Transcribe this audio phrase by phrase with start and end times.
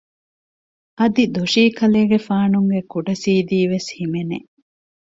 [0.99, 4.37] އަދި ދޮށީކަލޭގެފާނުންގެ ކުޑަސީދީ ވެސް ހިމެނެ